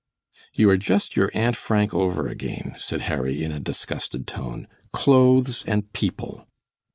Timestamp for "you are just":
0.55-1.15